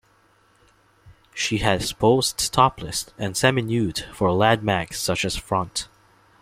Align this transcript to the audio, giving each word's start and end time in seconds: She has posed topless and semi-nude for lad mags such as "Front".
She 1.31 1.59
has 1.59 1.93
posed 1.93 2.51
topless 2.51 3.05
and 3.19 3.37
semi-nude 3.37 3.99
for 4.11 4.31
lad 4.31 4.63
mags 4.63 4.97
such 4.97 5.23
as 5.23 5.35
"Front". 5.35 5.89